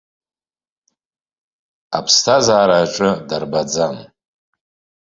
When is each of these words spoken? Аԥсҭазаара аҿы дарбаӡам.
Аԥсҭазаара 1.97 2.77
аҿы 2.83 3.09
дарбаӡам. 3.27 3.95